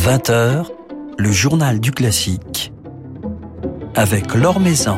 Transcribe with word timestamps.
20h, 0.00 0.64
le 1.18 1.30
journal 1.30 1.78
du 1.78 1.90
classique 1.90 2.72
avec 3.94 4.34
Laure 4.34 4.58
Maison 4.58 4.96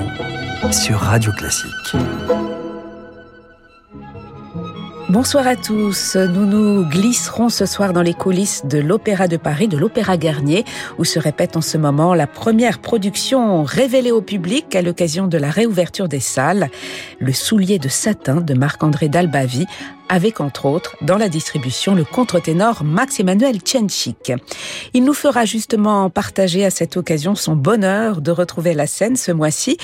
sur 0.70 0.98
Radio 0.98 1.32
Classique. 1.32 1.96
Bonsoir 5.08 5.48
à 5.48 5.56
tous. 5.56 6.16
Nous 6.16 6.46
nous 6.46 6.88
glisserons 6.88 7.48
ce 7.48 7.66
soir 7.66 7.92
dans 7.92 8.00
les 8.00 8.14
coulisses 8.14 8.64
de 8.64 8.78
l'Opéra 8.78 9.26
de 9.26 9.36
Paris, 9.36 9.66
de 9.66 9.76
l'Opéra 9.76 10.16
Garnier, 10.16 10.64
où 10.98 11.04
se 11.04 11.18
répète 11.18 11.56
en 11.56 11.60
ce 11.60 11.76
moment 11.76 12.14
la 12.14 12.28
première 12.28 12.78
production 12.78 13.64
révélée 13.64 14.12
au 14.12 14.22
public 14.22 14.74
à 14.76 14.82
l'occasion 14.82 15.26
de 15.26 15.36
la 15.36 15.50
réouverture 15.50 16.06
des 16.06 16.20
salles, 16.20 16.70
Le 17.18 17.32
soulier 17.32 17.80
de 17.80 17.88
satin 17.88 18.36
de 18.36 18.54
Marc-André 18.54 19.08
Dalbavie, 19.08 19.66
avec 20.12 20.42
entre 20.42 20.66
autres 20.66 20.94
dans 21.00 21.16
la 21.16 21.30
distribution 21.30 21.94
le 21.94 22.04
contre-ténor 22.04 22.84
Max-Emmanuel 22.84 23.60
Tchenchik. 23.60 24.34
Il 24.92 25.04
nous 25.04 25.14
fera 25.14 25.46
justement 25.46 26.10
partager 26.10 26.66
à 26.66 26.70
cette 26.70 26.98
occasion 26.98 27.34
son 27.34 27.56
bonheur 27.56 28.20
de 28.20 28.30
retrouver 28.30 28.74
la 28.74 28.86
scène 28.86 29.16
ce 29.16 29.32
mois-ci, 29.32 29.78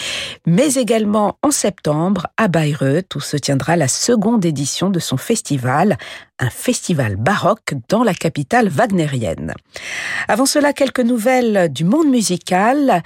mais 0.46 0.74
également 0.74 1.38
en 1.42 1.50
septembre 1.50 2.26
à 2.36 2.46
Bayreuth 2.46 3.14
où 3.14 3.20
se 3.20 3.38
tiendra 3.38 3.76
la 3.76 3.88
seconde 3.88 4.44
édition 4.44 4.90
de 4.90 4.98
son 4.98 5.16
festival, 5.16 5.96
un 6.38 6.50
festival 6.50 7.16
baroque 7.16 7.72
dans 7.88 8.04
la 8.04 8.12
capitale 8.12 8.68
wagnérienne. 8.68 9.54
Avant 10.28 10.46
cela, 10.46 10.74
quelques 10.74 11.00
nouvelles 11.00 11.72
du 11.72 11.84
monde 11.84 12.08
musical. 12.08 13.02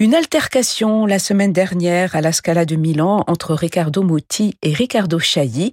Une 0.00 0.14
altercation 0.16 1.06
la 1.06 1.20
semaine 1.20 1.52
dernière 1.52 2.16
à 2.16 2.20
la 2.20 2.32
Scala 2.32 2.64
de 2.64 2.74
Milan 2.74 3.22
entre 3.28 3.54
Riccardo 3.54 4.02
Muti 4.02 4.56
et 4.60 4.72
Riccardo 4.72 5.20
Chailly. 5.20 5.72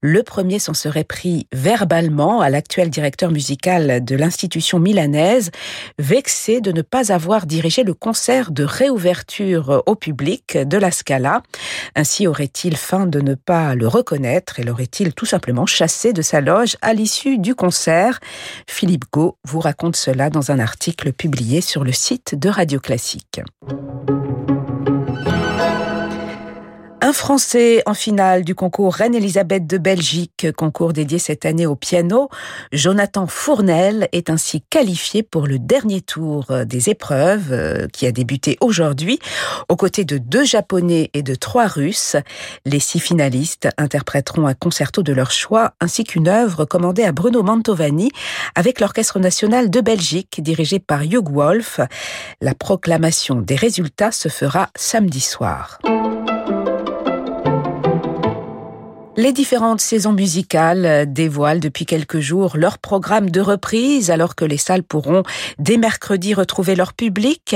Le 0.00 0.24
premier 0.24 0.58
s'en 0.58 0.74
serait 0.74 1.04
pris 1.04 1.46
verbalement 1.52 2.40
à 2.40 2.50
l'actuel 2.50 2.90
directeur 2.90 3.30
musical 3.30 4.04
de 4.04 4.16
l'institution 4.16 4.80
milanaise, 4.80 5.52
vexé 6.00 6.60
de 6.60 6.72
ne 6.72 6.82
pas 6.82 7.12
avoir 7.12 7.46
dirigé 7.46 7.84
le 7.84 7.94
concert 7.94 8.50
de 8.50 8.64
réouverture 8.64 9.84
au 9.86 9.94
public 9.94 10.58
de 10.58 10.76
la 10.76 10.90
Scala. 10.90 11.42
Ainsi 11.94 12.26
aurait-il 12.26 12.76
feint 12.76 13.06
de 13.06 13.20
ne 13.20 13.34
pas 13.36 13.76
le 13.76 13.86
reconnaître? 13.86 14.58
Et 14.58 14.64
l'aurait-il 14.64 15.14
tout 15.14 15.26
simplement 15.26 15.66
chassé 15.66 16.12
de 16.12 16.22
sa 16.22 16.40
loge 16.40 16.76
à 16.82 16.92
l'issue 16.92 17.38
du 17.38 17.54
concert? 17.54 18.18
Philippe 18.66 19.04
Gau 19.12 19.38
vous 19.44 19.60
raconte 19.60 19.94
cela 19.94 20.28
dans 20.28 20.50
un 20.50 20.58
article 20.58 21.12
publié 21.12 21.60
sur 21.60 21.84
le 21.84 21.92
site 21.92 22.34
de 22.34 22.48
Radio 22.48 22.80
Classique. 22.80 23.40
Thank 23.70 24.10
you. 24.10 24.19
Un 27.02 27.14
Français 27.14 27.82
en 27.86 27.94
finale 27.94 28.44
du 28.44 28.54
concours 28.54 28.92
Reine-Elisabeth 28.92 29.66
de 29.66 29.78
Belgique, 29.78 30.48
concours 30.54 30.92
dédié 30.92 31.18
cette 31.18 31.46
année 31.46 31.64
au 31.64 31.74
piano, 31.74 32.28
Jonathan 32.72 33.26
Fournel 33.26 34.06
est 34.12 34.28
ainsi 34.28 34.62
qualifié 34.68 35.22
pour 35.22 35.46
le 35.46 35.58
dernier 35.58 36.02
tour 36.02 36.44
des 36.66 36.90
épreuves 36.90 37.52
euh, 37.52 37.86
qui 37.90 38.06
a 38.06 38.12
débuté 38.12 38.58
aujourd'hui, 38.60 39.18
aux 39.70 39.76
côtés 39.76 40.04
de 40.04 40.18
deux 40.18 40.44
Japonais 40.44 41.10
et 41.14 41.22
de 41.22 41.34
trois 41.34 41.68
Russes. 41.68 42.16
Les 42.66 42.80
six 42.80 43.00
finalistes 43.00 43.70
interpréteront 43.78 44.46
un 44.46 44.54
concerto 44.54 45.02
de 45.02 45.14
leur 45.14 45.30
choix 45.30 45.72
ainsi 45.80 46.04
qu'une 46.04 46.28
œuvre 46.28 46.66
commandée 46.66 47.04
à 47.04 47.12
Bruno 47.12 47.42
Mantovani 47.42 48.10
avec 48.54 48.78
l'Orchestre 48.78 49.18
national 49.18 49.70
de 49.70 49.80
Belgique 49.80 50.42
dirigé 50.42 50.78
par 50.78 51.02
Hugh 51.02 51.30
Wolf. 51.30 51.80
La 52.42 52.54
proclamation 52.54 53.36
des 53.36 53.56
résultats 53.56 54.12
se 54.12 54.28
fera 54.28 54.68
samedi 54.76 55.20
soir. 55.20 55.78
Les 59.20 59.34
différentes 59.34 59.82
saisons 59.82 60.14
musicales 60.14 61.04
dévoilent 61.12 61.60
depuis 61.60 61.84
quelques 61.84 62.20
jours 62.20 62.56
leur 62.56 62.78
programme 62.78 63.28
de 63.28 63.42
reprise 63.42 64.10
alors 64.10 64.34
que 64.34 64.46
les 64.46 64.56
salles 64.56 64.82
pourront 64.82 65.24
dès 65.58 65.76
mercredi 65.76 66.32
retrouver 66.32 66.74
leur 66.74 66.94
public. 66.94 67.54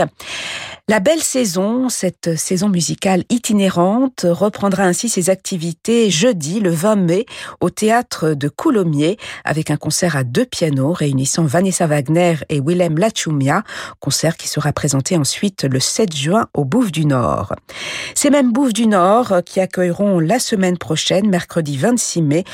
La 0.87 1.01
belle 1.01 1.23
saison, 1.23 1.89
cette 1.89 2.37
saison 2.37 2.69
musicale 2.69 3.25
itinérante, 3.31 4.27
reprendra 4.29 4.83
ainsi 4.83 5.09
ses 5.09 5.31
activités 5.31 6.11
jeudi, 6.11 6.61
le 6.61 6.69
20 6.69 6.97
mai, 6.97 7.25
au 7.63 7.71
théâtre 7.71 8.35
de 8.35 8.51
Coulommiers, 8.51 9.17
avec 9.47 9.71
un 9.71 9.79
concert 9.79 10.15
à 10.15 10.25
deux 10.25 10.45
pianos 10.45 10.93
réunissant 10.93 11.47
Vanessa 11.47 11.87
Wagner 11.87 12.35
et 12.51 12.61
Willem 12.61 12.99
Lachumia, 12.99 13.63
concert 13.99 14.37
qui 14.37 14.47
sera 14.47 14.75
présenté 14.75 15.17
ensuite 15.17 15.65
le 15.65 15.81
7 15.81 16.15
juin 16.15 16.49
au 16.53 16.67
Bouffe 16.67 16.93
du 16.93 17.07
Nord. 17.07 17.55
Ces 18.15 18.29
mêmes 18.29 18.53
Bouffes 18.53 18.75
du 18.75 18.87
Nord 18.87 19.37
qui 19.47 19.61
accueilleront 19.61 20.21
la 20.21 20.39
semaine 20.39 20.77
prochaine, 20.77 21.31
mercredi 21.31 21.54
26 21.61 22.23
mai, 22.23 22.45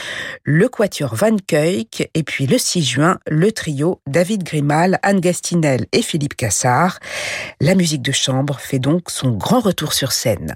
le 0.44 0.69
Quatuor 0.69 1.15
Van 1.15 1.37
Keuck 1.47 2.09
et 2.15 2.22
puis 2.22 2.47
le 2.47 2.59
6 2.59 2.83
juin, 2.83 3.19
le 3.27 3.53
trio 3.53 4.00
David 4.06 4.43
Grimal, 4.43 4.99
Anne 5.03 5.21
Gastinel 5.21 5.87
et 5.93 6.03
Philippe 6.03 6.37
Cassard. 6.37 6.99
La 7.60 7.75
musique 7.75 8.03
de 8.03 8.12
chambre 8.12 8.59
fait 8.59 8.78
donc 8.78 9.10
son 9.10 9.31
grand 9.31 9.60
retour 9.60 9.93
sur 9.93 10.12
scène. 10.12 10.55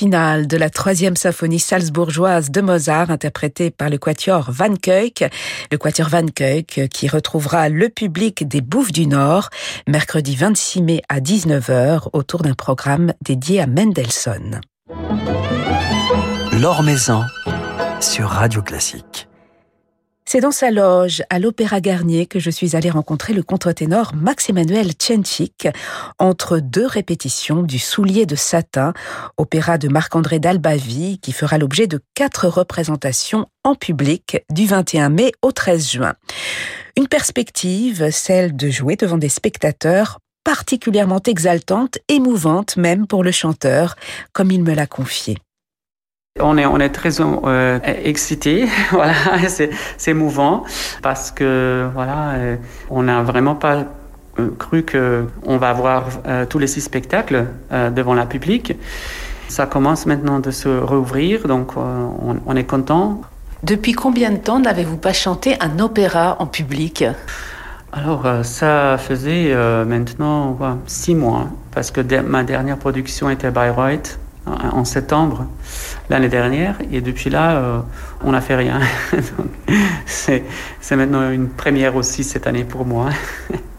Le 0.00 0.06
final 0.06 0.46
de 0.46 0.56
la 0.56 0.70
troisième 0.70 1.14
symphonie 1.14 1.58
salzbourgeoise 1.58 2.50
de 2.50 2.62
Mozart, 2.62 3.10
interprétée 3.10 3.70
par 3.70 3.90
le 3.90 3.98
quatuor 3.98 4.50
Van 4.50 4.74
Keuck, 4.74 5.28
le 5.70 5.76
quatuor 5.76 6.08
Van 6.08 6.24
Keuck 6.24 6.88
qui 6.88 7.06
retrouvera 7.06 7.68
le 7.68 7.90
public 7.90 8.48
des 8.48 8.62
Bouffes 8.62 8.92
du 8.92 9.06
Nord 9.06 9.50
mercredi 9.86 10.36
26 10.36 10.80
mai 10.80 11.02
à 11.10 11.20
19h 11.20 12.08
autour 12.14 12.40
d'un 12.40 12.54
programme 12.54 13.12
dédié 13.20 13.60
à 13.60 13.66
Mendelssohn. 13.66 14.62
L'Or 16.58 16.82
sur 18.00 18.28
Radio 18.30 18.62
Classique. 18.62 19.29
C'est 20.32 20.38
dans 20.38 20.52
sa 20.52 20.70
loge 20.70 21.24
à 21.28 21.40
l'Opéra 21.40 21.80
Garnier 21.80 22.24
que 22.26 22.38
je 22.38 22.50
suis 22.50 22.76
allée 22.76 22.88
rencontrer 22.88 23.32
le 23.32 23.42
contre-ténor 23.42 24.14
Max-Emmanuel 24.14 24.92
Tchenchik 24.92 25.66
entre 26.20 26.60
deux 26.60 26.86
répétitions 26.86 27.64
du 27.64 27.80
Soulier 27.80 28.26
de 28.26 28.36
satin, 28.36 28.92
opéra 29.38 29.76
de 29.76 29.88
Marc-André 29.88 30.38
Dalbavie 30.38 31.18
qui 31.18 31.32
fera 31.32 31.58
l'objet 31.58 31.88
de 31.88 32.00
quatre 32.14 32.46
représentations 32.46 33.46
en 33.64 33.74
public 33.74 34.38
du 34.50 34.66
21 34.66 35.08
mai 35.08 35.32
au 35.42 35.50
13 35.50 35.90
juin. 35.90 36.14
Une 36.96 37.08
perspective, 37.08 38.12
celle 38.12 38.54
de 38.54 38.70
jouer 38.70 38.94
devant 38.94 39.18
des 39.18 39.28
spectateurs 39.28 40.20
particulièrement 40.44 41.20
exaltante, 41.26 41.98
émouvante 42.06 42.76
même 42.76 43.08
pour 43.08 43.24
le 43.24 43.32
chanteur, 43.32 43.96
comme 44.32 44.52
il 44.52 44.62
me 44.62 44.74
l'a 44.74 44.86
confié. 44.86 45.38
On 46.38 46.56
est, 46.56 46.64
on 46.66 46.78
est 46.78 46.90
très 46.90 47.20
euh, 47.20 47.80
excité, 48.04 48.68
voilà, 48.92 49.14
c'est, 49.48 49.70
émouvant 50.06 50.62
parce 51.02 51.32
que 51.32 51.88
voilà, 51.92 52.30
euh, 52.34 52.56
on 52.88 53.02
n'a 53.02 53.22
vraiment 53.22 53.56
pas 53.56 53.84
euh, 54.38 54.48
cru 54.56 54.84
que 54.84 55.26
on 55.44 55.56
va 55.56 55.70
avoir 55.70 56.06
euh, 56.26 56.46
tous 56.46 56.60
les 56.60 56.68
six 56.68 56.82
spectacles 56.82 57.46
devant 57.70 58.14
la 58.14 58.26
public. 58.26 58.76
Ça 59.48 59.66
commence 59.66 60.06
maintenant 60.06 60.38
de 60.38 60.52
se 60.52 60.68
rouvrir, 60.68 61.48
donc 61.48 61.76
on, 61.76 62.36
on 62.46 62.56
est 62.56 62.64
content. 62.64 63.22
Depuis 63.64 63.92
combien 63.92 64.30
de 64.30 64.36
temps 64.36 64.60
n'avez-vous 64.60 64.98
pas 64.98 65.12
chanté 65.12 65.56
un 65.60 65.80
opéra 65.80 66.36
en 66.38 66.46
public? 66.46 67.04
Alors, 67.92 68.24
ça 68.44 68.96
faisait 68.98 69.52
maintenant 69.84 70.56
six 70.86 71.16
mois, 71.16 71.48
parce 71.74 71.90
que 71.90 72.00
ma 72.20 72.44
dernière 72.44 72.78
production 72.78 73.28
était 73.28 73.50
Bayreuth 73.50 74.20
en 74.46 74.84
septembre 74.84 75.46
l'année 76.08 76.28
dernière 76.28 76.76
et 76.90 77.00
depuis 77.00 77.30
là 77.30 77.56
euh, 77.56 77.80
on 78.22 78.32
n'a 78.32 78.40
fait 78.40 78.56
rien. 78.56 78.80
c'est 80.06 80.42
maintenant 80.92 81.30
une 81.30 81.48
première 81.48 81.96
aussi 81.96 82.24
cette 82.24 82.46
année 82.46 82.64
pour 82.64 82.84
moi. 82.84 83.10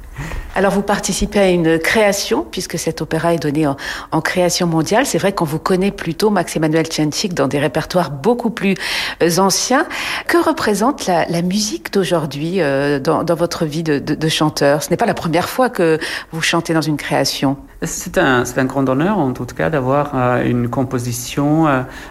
Alors 0.54 0.74
vous 0.74 0.82
participez 0.82 1.40
à 1.40 1.50
une 1.50 1.80
création, 1.80 2.46
puisque 2.50 2.78
cet 2.78 3.02
opéra 3.02 3.34
est 3.34 3.40
donné 3.40 3.66
en, 3.68 4.22
création 4.22 4.68
mondiale. 4.68 5.06
C'est 5.06 5.18
vrai 5.18 5.32
qu'on 5.32 5.46
vous 5.46 5.60
connaît 5.60 5.92
plutôt, 5.92 6.30
Max-Emmanuel 6.30 6.86
Tchenchik, 6.86 7.34
dans 7.34 7.48
des 7.48 7.58
répertoires 7.58 8.12
beaucoup 8.12 8.50
plus 8.50 8.76
euh, 9.24 9.38
anciens. 9.38 9.86
Que 10.28 10.38
représente 10.38 11.08
la, 11.08 11.42
musique 11.42 11.94
d'aujourd'hui 11.94 12.62
euh, 12.62 13.00
dans, 13.00 13.24
votre 13.36 13.66
vie 13.66 13.84
de, 13.84 14.28
chanteur? 14.28 14.84
Ce 14.84 14.90
n'est 14.90 14.98
pas 14.98 15.06
la 15.06 15.14
première 15.14 15.48
fois 15.48 15.70
que 15.70 15.98
vous 16.34 16.42
chantez 16.42 16.74
dans 16.74 16.82
une 16.82 16.98
création. 16.98 17.56
C'est 17.82 18.18
un, 18.18 18.44
un, 18.44 18.66
grand 18.66 18.88
honneur, 18.90 19.18
en 19.20 19.32
tout 19.32 19.46
cas, 19.46 19.70
d'avoir 19.70 20.12
euh, 20.14 20.44
une 20.44 20.70
composition 20.70 21.66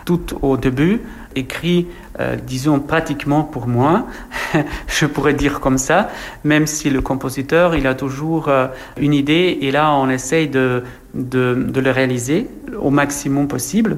tout 0.07 0.23
au 0.41 0.57
début 0.57 1.03
écrit, 1.37 1.87
euh, 2.21 2.37
disons, 2.37 2.81
pratiquement 2.81 3.43
pour 3.45 3.67
moi, 3.67 4.07
je 4.87 5.07
pourrais 5.07 5.33
dire 5.33 5.61
comme 5.61 5.79
ça, 5.79 6.11
même 6.45 6.67
si 6.67 6.91
le 6.91 7.01
compositeur, 7.01 7.75
il 7.75 7.87
a 7.87 7.95
toujours 7.95 8.49
euh, 8.49 8.67
une 8.99 9.15
idée 9.15 9.59
et 9.63 9.71
là, 9.71 9.95
on 9.95 10.11
essaye 10.11 10.49
de, 10.49 10.85
de, 11.15 11.55
de 11.55 11.81
le 11.81 11.91
réaliser 11.91 12.47
au 12.79 12.91
maximum 12.91 13.49
possible. 13.49 13.97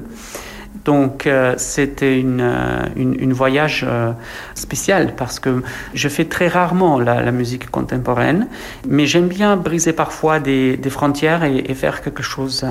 Donc 0.85 1.27
euh, 1.27 1.53
c'était 1.57 2.19
une, 2.19 2.41
euh, 2.41 2.85
une, 2.95 3.15
une, 3.19 3.31
voyage 3.31 3.85
euh, 3.87 4.11
spécial 4.55 5.13
parce 5.15 5.39
que 5.39 5.63
je 5.93 6.09
fais 6.09 6.25
très 6.25 6.47
rarement 6.47 6.99
la, 6.99 7.21
la 7.21 7.31
musique 7.31 7.69
contemporaine, 7.69 8.47
mais 8.87 9.05
j'aime 9.05 9.27
bien 9.27 9.55
briser 9.55 9.93
parfois 9.93 10.39
des, 10.39 10.75
des 10.75 10.89
frontières 10.89 11.43
et, 11.43 11.57
et, 11.57 11.73
faire 11.73 12.01
quelque 12.01 12.23
chose 12.23 12.65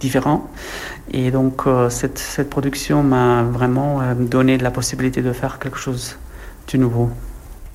différent. 0.00 0.48
Et 1.12 1.30
donc 1.30 1.62
cette, 1.90 2.18
cette 2.18 2.50
production 2.50 3.02
m'a 3.02 3.42
vraiment 3.42 4.00
donné 4.18 4.58
la 4.58 4.70
possibilité 4.70 5.22
de 5.22 5.32
faire 5.32 5.58
quelque 5.58 5.78
chose 5.78 6.16
de 6.72 6.78
nouveau. 6.78 7.10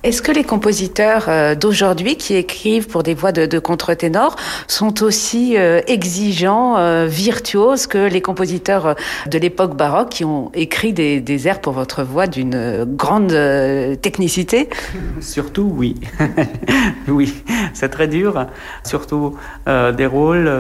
Est-ce 0.04 0.22
que 0.22 0.34
les 0.34 0.44
compositeurs 0.44 1.30
euh, 1.30 1.56
d'aujourd'hui 1.56 2.18
qui 2.18 2.36
écrivent 2.36 2.88
pour 2.88 3.04
des 3.04 3.14
voix 3.14 3.32
de, 3.32 3.60
contre-ténor 3.60 4.36
sont 4.68 5.02
aussi 5.02 5.58
euh, 5.58 5.80
exigeants, 5.88 6.76
euh, 6.78 7.06
virtuoses 7.06 7.88
que 7.88 8.10
les 8.10 8.22
compositeurs 8.22 8.96
de 9.28 9.38
l'époque 9.38 9.78
baroque 9.78 10.10
qui 10.10 10.26
ont 10.26 10.52
écrit 10.54 10.92
des, 10.92 11.48
airs 11.48 11.62
pour 11.62 11.72
votre 11.72 12.04
voix 12.04 12.28
d'une 12.28 12.84
grande 12.84 13.34
technicité? 14.02 14.70
Surtout 15.22 15.74
oui. 15.74 15.96
oui, 17.08 17.42
c'est 17.74 17.90
très 17.90 18.10
dur. 18.10 18.48
Surtout 18.84 19.36
des 19.66 20.06
rôles, 20.06 20.52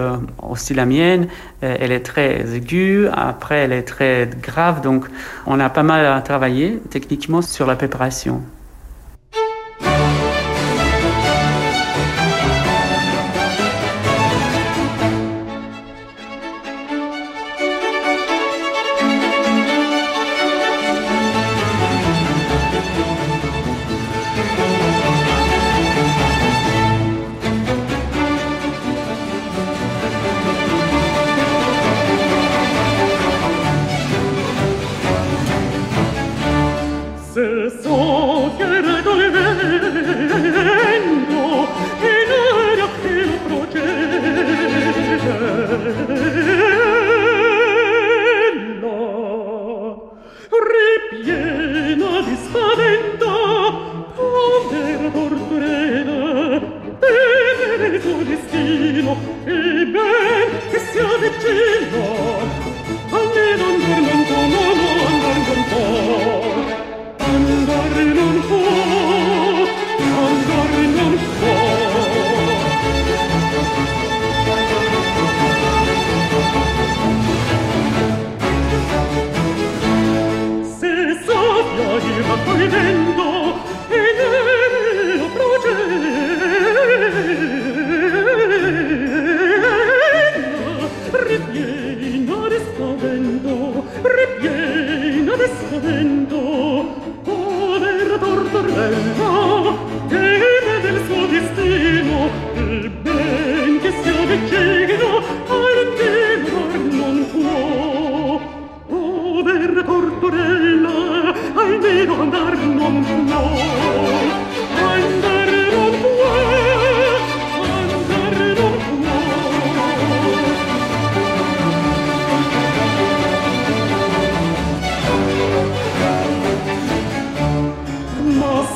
aussi 0.41 0.73
la 0.73 0.85
mienne, 0.85 1.27
elle 1.61 1.91
est 1.91 2.05
très 2.05 2.55
aiguë, 2.55 3.07
après 3.13 3.59
elle 3.59 3.73
est 3.73 3.83
très 3.83 4.29
grave, 4.41 4.81
donc 4.81 5.05
on 5.45 5.59
a 5.59 5.69
pas 5.69 5.83
mal 5.83 6.05
à 6.05 6.19
travailler 6.21 6.79
techniquement 6.89 7.41
sur 7.41 7.65
la 7.65 7.75
préparation. 7.75 8.41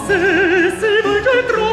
se 0.08 0.72
se 0.80 1.02
vuoi 1.04 1.22
che 1.22 1.67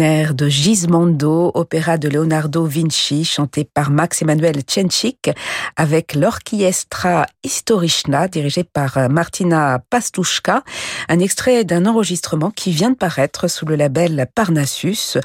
de 0.00 0.48
Gismondo, 0.48 1.50
opéra 1.52 1.98
de 1.98 2.08
Leonardo 2.08 2.64
Vinci, 2.64 3.22
chanté 3.22 3.64
par 3.64 3.90
Max 3.90 4.22
Emmanuel 4.22 4.62
Tchenchik, 4.62 5.30
avec 5.76 6.14
l'Orchiestra 6.14 7.26
Historichna, 7.44 8.26
dirigé 8.26 8.64
par 8.64 8.96
euh, 8.96 9.08
Martina 9.08 9.82
Pastushka, 9.90 10.64
un 11.10 11.18
extrait 11.18 11.64
d'un 11.64 11.84
enregistrement 11.84 12.50
qui 12.50 12.70
vient 12.70 12.92
de 12.92 12.96
paraître 12.96 13.46
sous 13.46 13.66
le 13.66 13.76
label 13.76 14.26
Parnassus, 14.34 15.18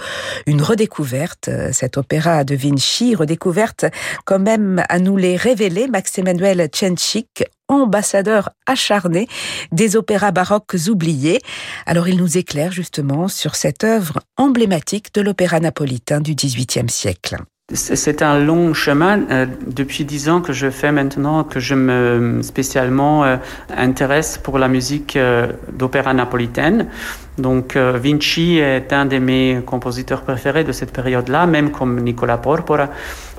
une 0.45 0.61
redécouverte, 0.61 1.47
euh, 1.47 1.71
cet 1.71 1.95
opéra 1.95 2.43
de 2.43 2.55
Vinci, 2.55 3.15
redécouverte 3.15 3.85
quand 4.25 4.39
même 4.39 4.83
à 4.89 4.99
nous 4.99 5.15
les 5.15 5.37
révéler, 5.37 5.87
Max 5.87 6.17
Emmanuel 6.17 6.67
Tchenchik, 6.67 7.45
ambassadeur 7.67 8.49
acharné 8.65 9.27
des 9.71 9.95
opéras 9.95 10.31
baroques 10.31 10.75
oubliés. 10.87 11.39
Alors 11.85 12.07
il 12.07 12.17
nous 12.17 12.37
éclaire 12.37 12.71
justement 12.71 13.27
sur 13.27 13.55
cette 13.55 13.83
œuvre 13.83 14.19
emblématique 14.37 15.13
de 15.13 15.21
l'opéra 15.21 15.59
napolitain 15.59 16.21
du 16.21 16.35
XVIIIe 16.35 16.89
siècle. 16.89 17.37
C'est 17.73 18.21
un 18.21 18.37
long 18.37 18.75
chemin. 18.75 19.23
Euh, 19.31 19.47
depuis 19.65 20.05
dix 20.05 20.29
ans 20.29 20.39
que 20.39 20.53
je 20.53 20.69
fais 20.69 20.91
maintenant, 20.91 21.43
que 21.43 21.59
je 21.59 21.73
me 21.73 22.43
spécialement 22.43 23.23
euh, 23.23 23.37
intéresse 23.75 24.37
pour 24.37 24.59
la 24.59 24.67
musique 24.67 25.15
euh, 25.15 25.51
d'opéra 25.73 26.13
napolitaine. 26.13 26.89
Donc 27.37 27.75
Vinci 27.75 28.57
est 28.59 28.93
un 28.93 29.05
de 29.05 29.17
mes 29.17 29.61
compositeurs 29.65 30.21
préférés 30.21 30.63
de 30.63 30.71
cette 30.71 30.91
période-là, 30.91 31.45
même 31.45 31.71
comme 31.71 31.99
Nicola 31.99 32.37
Porpora, 32.37 32.89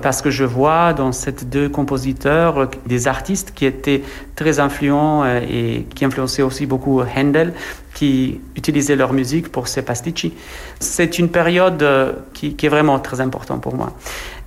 parce 0.01 0.21
que 0.21 0.29
je 0.29 0.43
vois 0.43 0.93
dans 0.93 1.11
ces 1.11 1.31
deux 1.31 1.67
compositeurs 1.67 2.69
des 2.85 3.07
artistes 3.07 3.53
qui 3.55 3.65
étaient 3.65 4.03
très 4.35 4.59
influents 4.59 5.25
et 5.25 5.87
qui 5.95 6.05
influençaient 6.05 6.43
aussi 6.43 6.67
beaucoup 6.67 7.01
Handel 7.01 7.53
qui 7.97 8.39
utilisaient 8.55 8.95
leur 8.95 9.11
musique 9.11 9.51
pour 9.51 9.67
ces 9.67 9.81
pasticci. 9.81 10.31
C'est 10.79 11.17
une 11.17 11.29
période 11.29 11.81
euh, 11.81 12.13
qui, 12.31 12.55
est 12.61 12.69
vraiment 12.69 12.99
très 12.99 13.21
importante 13.21 13.61
pour 13.63 13.73
moi. 13.73 13.91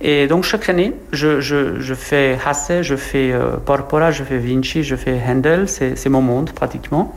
Et 0.03 0.27
donc 0.27 0.43
chaque 0.43 0.67
année, 0.67 0.93
je, 1.11 1.39
je, 1.41 1.93
fais 1.93 2.37
Hasse, 2.43 2.71
je 2.81 2.95
fais 2.95 3.31
euh, 3.31 3.57
Porpora, 3.57 4.09
je 4.09 4.23
fais 4.23 4.39
Vinci, 4.39 4.83
je 4.83 4.95
fais 4.95 5.19
Handel, 5.27 5.69
c'est 5.69 6.09
mon 6.09 6.21
monde 6.21 6.51
pratiquement. 6.51 7.15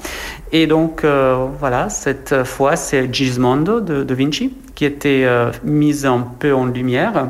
Et 0.53 0.67
donc 0.67 1.03
euh, 1.03 1.47
voilà, 1.59 1.88
cette 1.88 2.45
fois 2.45 2.76
c'est 2.76 3.12
Gismondo 3.12 3.81
de, 3.81 4.14
Vinci 4.14 4.55
qui 4.75 4.85
était 4.85 5.26
mise 5.62 6.05
un 6.05 6.26
peu 6.38 6.53
en 6.55 6.67
lumière. 6.67 7.29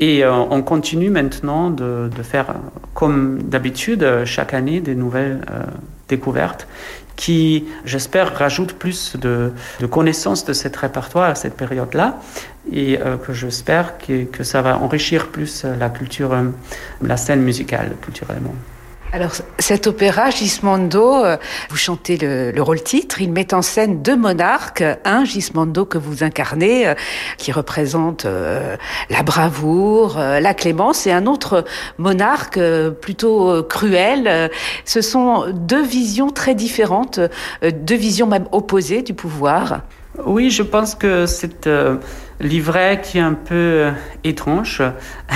Et 0.00 0.26
on 0.26 0.60
continue 0.62 1.08
maintenant 1.08 1.70
de, 1.70 2.10
de 2.14 2.22
faire, 2.22 2.54
comme 2.94 3.42
d'habitude, 3.42 4.06
chaque 4.24 4.52
année, 4.52 4.80
des 4.80 4.94
nouvelles 4.94 5.40
découvertes 6.08 6.66
qui, 7.16 7.66
j'espère, 7.84 8.36
rajoute 8.36 8.72
plus 8.74 9.16
de, 9.16 9.52
connaissances 9.90 10.44
de 10.44 10.52
cet 10.52 10.76
répertoire 10.76 11.30
à 11.30 11.34
cette 11.34 11.56
période-là 11.56 12.20
et 12.72 12.98
euh, 12.98 13.16
que 13.16 13.32
j'espère 13.32 13.98
que, 13.98 14.42
ça 14.42 14.62
va 14.62 14.78
enrichir 14.78 15.28
plus 15.28 15.64
la 15.64 15.90
culture, 15.90 16.32
euh, 16.32 16.44
la 17.02 17.16
scène 17.16 17.42
musicale 17.42 17.92
culturellement. 18.02 18.54
Alors, 19.14 19.30
cet 19.60 19.86
opéra, 19.86 20.30
Gismondo, 20.30 21.24
euh, 21.24 21.36
vous 21.70 21.76
chantez 21.76 22.16
le, 22.16 22.60
rôle-titre, 22.60 23.20
il 23.22 23.30
met 23.30 23.54
en 23.54 23.62
scène 23.62 24.02
deux 24.02 24.16
monarques, 24.16 24.82
un 25.04 25.24
Gismondo 25.24 25.84
que 25.84 25.98
vous 25.98 26.24
incarnez, 26.24 26.88
euh, 26.88 26.94
qui 27.38 27.52
représente 27.52 28.24
euh, 28.24 28.76
la 29.10 29.22
bravoure, 29.22 30.18
la 30.18 30.52
clémence, 30.52 31.06
et 31.06 31.12
un 31.12 31.26
autre 31.26 31.64
monarque 31.96 32.58
plutôt 33.00 33.62
cruel. 33.62 34.50
Ce 34.84 35.00
sont 35.00 35.44
deux 35.52 35.84
visions 35.84 36.30
très 36.30 36.56
différentes, 36.56 37.20
deux 37.62 37.94
visions 37.94 38.26
même 38.26 38.48
opposées 38.50 39.02
du 39.02 39.14
pouvoir. 39.14 39.82
Oui, 40.24 40.50
je 40.50 40.62
pense 40.62 40.94
que 40.94 41.26
cette 41.26 41.68
livret 42.40 43.00
qui 43.02 43.18
est 43.18 43.22
un 43.22 43.34
peu 43.34 43.54
euh, 43.54 43.90
étrange, 44.22 44.82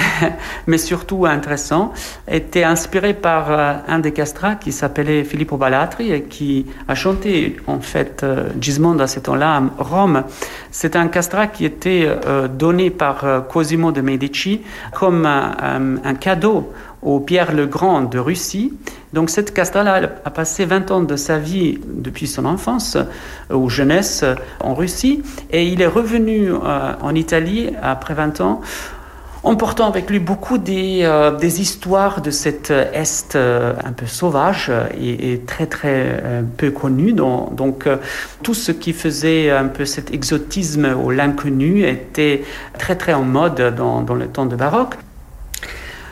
mais 0.67 0.79
surtout 0.79 1.27
intéressant, 1.27 1.93
était 2.29 2.65
inspiré 2.65 3.15
par 3.15 3.51
euh, 3.51 3.75
un 3.87 3.99
des 3.99 4.13
castrats 4.13 4.57
qui 4.57 4.73
s'appelait 4.73 5.25
Filippo 5.25 5.57
Balatri 5.57 6.13
et 6.13 6.23
qui 6.23 6.67
a 6.87 6.95
chanté 6.95 7.57
en 7.67 7.81
fait 7.81 8.23
euh, 8.23 8.51
Gismondo 8.61 9.03
à 9.03 9.07
ce 9.07 9.21
temps-là 9.21 9.57
à 9.57 9.83
Rome. 9.83 10.25
C'est 10.71 10.97
un 10.97 11.09
castrat 11.09 11.47
qui 11.47 11.65
était 11.65 12.07
donné 12.57 12.91
par 12.91 13.47
Cosimo 13.49 13.91
de 13.91 14.01
Medici 14.01 14.61
comme 14.93 15.25
un 15.27 16.15
cadeau 16.15 16.73
au 17.03 17.21
Pierre 17.21 17.53
le 17.53 17.67
Grand 17.67 18.03
de 18.03 18.19
Russie. 18.19 18.73
Donc 19.13 19.31
cette 19.31 19.55
castrat-là 19.55 20.01
a 20.25 20.31
passé 20.31 20.65
20 20.65 20.91
ans 20.91 21.01
de 21.01 21.17
sa 21.17 21.39
vie 21.39 21.79
depuis 21.87 22.27
son 22.27 22.45
enfance 22.45 22.97
euh, 22.97 23.55
ou 23.55 23.71
jeunesse 23.71 24.25
en 24.61 24.75
Russie 24.75 25.23
et 25.51 25.67
il 25.67 25.81
est 25.81 25.87
revenu 25.87 26.51
euh, 26.51 26.93
en 27.01 27.15
Italie 27.15 27.71
après 27.83 28.15
20 28.15 28.41
ans 28.41 28.61
en 29.45 29.55
portant 29.55 29.89
avec 29.89 30.11
lui 30.11 30.19
beaucoup 30.19 30.59
des, 30.59 31.03
euh, 31.05 31.31
des 31.31 31.61
histoires 31.63 32.21
de 32.21 32.31
cet 32.31 32.71
Est 32.71 33.37
un 33.37 33.93
peu 33.93 34.07
sauvage 34.07 34.71
et, 35.01 35.41
très 35.47 35.67
très 35.67 36.45
peu 36.57 36.71
connu. 36.71 37.13
Donc, 37.13 37.55
donc 37.55 37.89
tout 38.43 38.55
ce 38.55 38.73
qui 38.73 38.93
faisait 38.93 39.51
un 39.51 39.69
peu 39.69 39.85
cet 39.85 40.13
exotisme 40.13 40.93
ou 41.03 41.11
l'inconnu 41.11 41.85
était 41.85 42.43
très 42.79 42.97
très 42.97 43.15
en 43.15 43.23
mode 43.23 43.75
dans, 43.77 44.03
dans 44.03 44.15
le 44.15 44.27
temps 44.27 44.47
de 44.47 44.57
baroque. 44.57 44.97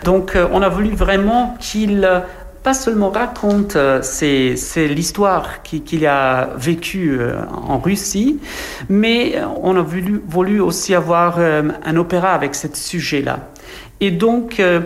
Donc 0.05 0.37
euh, 0.37 0.49
on 0.53 0.63
a 0.63 0.69
voulu 0.69 0.95
vraiment 0.95 1.57
qu'il 1.61 2.05
euh, 2.05 2.21
pas 2.63 2.75
seulement 2.75 3.11
raconte 3.11 3.77
euh, 3.77 4.01
c'est, 4.03 4.55
l'histoire 4.89 5.63
qu'il 5.63 6.07
a 6.07 6.51
vécue 6.57 7.21
en 7.69 7.79
Russie, 7.79 8.41
mais 8.89 9.37
on 9.63 9.77
a 9.77 9.83
voulu, 9.83 10.23
voulu 10.27 10.61
aussi 10.61 10.95
avoir 10.95 11.39
un 11.39 11.97
opéra 11.97 12.33
avec 12.33 12.55
ce 12.55 12.69
sujet-là. 12.73 13.39
Et 14.01 14.11
donc, 14.11 14.61
euh, 14.61 14.81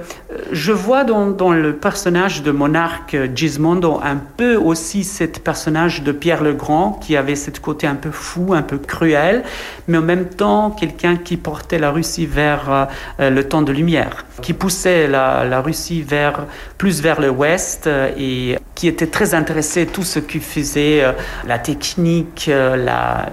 je 0.53 0.71
vois 0.71 1.03
dans, 1.03 1.51
le 1.51 1.75
personnage 1.75 2.43
de 2.43 2.53
monarque 2.53 3.17
Gismondo 3.35 4.01
un 4.05 4.17
peu 4.37 4.55
aussi 4.55 5.03
ce 5.03 5.25
personnage 5.25 6.03
de 6.05 6.13
Pierre 6.13 6.45
le 6.45 6.53
Grand 6.53 6.93
qui 6.93 7.17
avait 7.17 7.35
ce 7.35 7.51
côté 7.51 7.89
un 7.89 7.97
peu 7.97 8.13
fou, 8.13 8.55
un 8.55 8.63
peu 8.63 8.79
cruel, 8.79 9.43
mais 9.89 9.99
en 9.99 10.03
même 10.03 10.27
temps 10.27 10.71
quelqu'un 10.71 11.17
qui 11.17 11.37
portait 11.37 11.81
la 11.81 11.91
Russie 11.91 12.27
vers 12.27 12.89
euh, 13.19 13.31
le 13.31 13.43
temps 13.49 13.63
de 13.63 13.73
lumière, 13.73 14.27
qui 14.43 14.53
poussait 14.53 15.09
la, 15.09 15.61
Russie 15.61 16.03
vers, 16.03 16.47
plus 16.79 17.03
vers 17.03 17.21
le 17.21 17.31
ouest 17.31 17.89
euh, 17.89 18.13
et 18.17 18.59
qui 18.77 18.87
était 18.87 19.09
très 19.09 19.35
intéressé 19.35 19.87
tout 19.87 20.05
ce 20.05 20.21
qui 20.21 20.39
faisait 20.39 21.03
la 21.47 21.59
technique, 21.59 22.49
la, 22.49 23.27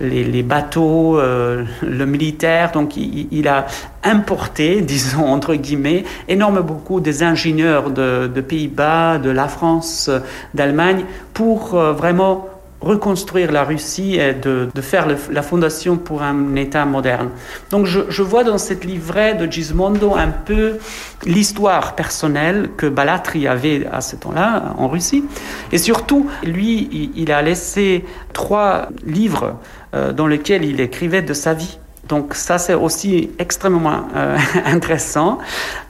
les, 0.00 0.42
bateaux, 0.44 1.18
le 1.20 2.04
militaire. 2.04 2.70
Donc, 2.70 2.96
il 2.96 3.48
a 3.48 3.66
importé, 4.04 4.80
disons, 4.82 5.26
entre 5.26 5.54
guillemets, 5.54 6.04
énorme 6.28 6.60
beaucoup 6.60 7.00
des 7.00 7.22
ingénieurs 7.22 7.90
de, 7.90 8.40
Pays-Bas, 8.40 9.18
de 9.18 9.30
la 9.30 9.48
France, 9.48 10.10
d'Allemagne, 10.54 11.04
pour 11.32 11.74
euh, 11.74 11.92
vraiment 11.92 12.48
reconstruire 12.84 13.50
la 13.50 13.64
Russie 13.64 14.16
et 14.16 14.34
de, 14.34 14.68
faire 14.80 15.06
la 15.30 15.42
fondation 15.42 15.96
pour 15.96 16.22
un 16.22 16.54
État 16.54 16.84
moderne. 16.84 17.30
Donc 17.70 17.86
je, 17.86 18.22
vois 18.22 18.44
dans 18.44 18.58
cette 18.58 18.84
livret 18.84 19.34
de 19.34 19.50
Gismondo 19.50 20.14
un 20.14 20.28
peu 20.28 20.78
l'histoire 21.24 21.94
personnelle 21.94 22.70
que 22.76 22.86
Balatri 22.86 23.48
avait 23.48 23.86
à 23.90 24.00
ce 24.00 24.16
temps-là 24.16 24.74
en 24.76 24.88
Russie. 24.88 25.24
Et 25.72 25.78
surtout, 25.78 26.28
lui, 26.44 27.10
il, 27.16 27.32
a 27.32 27.40
laissé 27.40 28.04
trois 28.32 28.88
livres 29.06 29.58
euh, 29.94 30.12
dans 30.12 30.26
lesquels 30.26 30.64
il 30.64 30.80
écrivait 30.80 31.22
de 31.22 31.32
sa 31.32 31.54
vie. 31.54 31.78
Donc 32.08 32.34
ça, 32.34 32.58
c'est 32.58 32.74
aussi 32.74 33.30
extrêmement 33.38 34.08
euh, 34.14 34.36
intéressant 34.66 35.38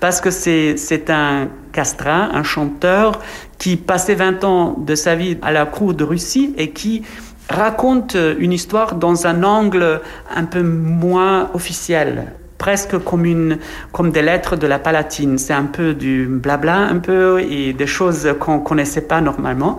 parce 0.01 0.21
que 0.21 0.31
c'est 0.31 1.11
un 1.11 1.49
castrat, 1.73 2.31
un 2.33 2.43
chanteur 2.43 3.21
qui 3.59 3.77
passait 3.77 4.15
20 4.15 4.45
ans 4.45 4.77
de 4.79 4.95
sa 4.95 5.15
vie 5.15 5.37
à 5.43 5.53
la 5.53 5.67
cour 5.67 5.95
de 5.95 6.05
Russie 6.05 6.55
et 6.57 6.71
qui 6.71 7.03
raconte 7.49 8.17
une 8.39 8.53
histoire 8.53 8.95
dans 8.95 9.27
un 9.27 9.43
angle 9.43 10.01
un 10.35 10.45
peu 10.45 10.63
moins 10.63 11.51
officiel 11.53 12.33
presque 12.65 12.99
comme, 13.05 13.27
une, 13.27 13.59
comme 13.93 14.11
des 14.11 14.23
lettres 14.23 14.57
de 14.57 14.67
la 14.67 14.79
Palatine. 14.79 15.37
C'est 15.37 15.53
un 15.53 15.67
peu 15.67 15.93
du 15.93 16.27
blabla, 16.27 16.77
un 16.77 16.99
peu, 16.99 17.43
et 17.43 17.75
des 17.75 17.87
choses 17.87 18.27
qu'on 18.41 18.61
connaissait 18.61 19.03
pas 19.03 19.21
normalement. 19.21 19.79